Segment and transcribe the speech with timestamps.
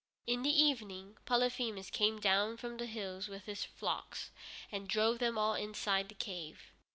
[0.25, 4.31] In the evening Polyphemus came down from the hills with his flocks
[4.71, 6.71] and drove them all inside the cave.